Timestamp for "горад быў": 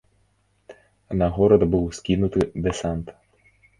1.35-1.85